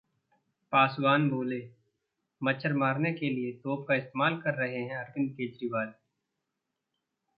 पासवान 0.73 1.29
बोले, 1.29 1.59
मच्छर 2.41 2.73
मारने 2.73 3.11
के 3.13 3.29
लिए 3.29 3.51
तोप 3.53 3.85
का 3.87 3.95
इस्तेमाल 3.95 4.41
कर 4.41 4.53
रहे 4.53 4.81
हैं 4.81 4.97
अरविंद 4.97 5.31
केजरीवाल 5.31 5.93